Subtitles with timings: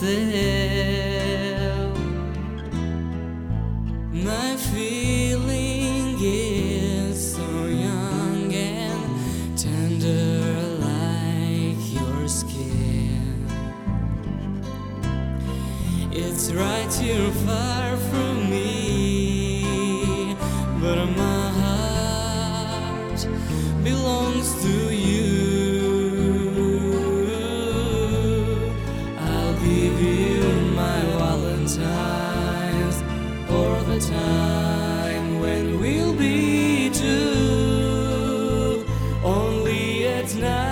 [0.00, 1.92] céu.
[4.12, 13.46] My feeling is so young and tender, like your skin.
[16.12, 20.36] It's right here, far from me,
[20.80, 23.26] but my heart
[23.82, 25.37] belongs to you.
[34.08, 38.84] time when we'll be two,
[39.22, 40.67] only at night.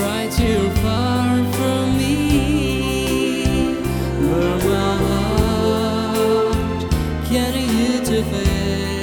[0.00, 3.74] right here far from me.
[4.20, 6.92] Where my heart
[7.26, 8.95] can you defend?